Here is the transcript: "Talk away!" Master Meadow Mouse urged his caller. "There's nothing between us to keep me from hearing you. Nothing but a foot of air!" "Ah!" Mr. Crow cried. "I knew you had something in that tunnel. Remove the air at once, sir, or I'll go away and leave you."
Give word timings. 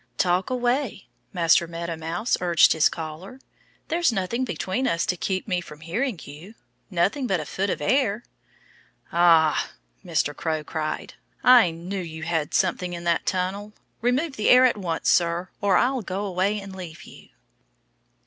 "Talk 0.17 0.49
away!" 0.49 1.05
Master 1.31 1.67
Meadow 1.67 1.95
Mouse 1.95 2.35
urged 2.41 2.73
his 2.73 2.89
caller. 2.89 3.39
"There's 3.89 4.11
nothing 4.11 4.43
between 4.43 4.87
us 4.87 5.05
to 5.05 5.15
keep 5.15 5.47
me 5.47 5.61
from 5.61 5.81
hearing 5.81 6.19
you. 6.23 6.55
Nothing 6.89 7.27
but 7.27 7.39
a 7.39 7.45
foot 7.45 7.69
of 7.69 7.83
air!" 7.83 8.23
"Ah!" 9.11 9.73
Mr. 10.03 10.35
Crow 10.35 10.63
cried. 10.63 11.13
"I 11.43 11.69
knew 11.69 12.01
you 12.01 12.23
had 12.23 12.55
something 12.55 12.93
in 12.93 13.03
that 13.03 13.27
tunnel. 13.27 13.73
Remove 14.01 14.37
the 14.37 14.49
air 14.49 14.65
at 14.65 14.75
once, 14.75 15.07
sir, 15.07 15.49
or 15.61 15.77
I'll 15.77 16.01
go 16.01 16.25
away 16.25 16.59
and 16.59 16.75
leave 16.75 17.03
you." 17.03 17.29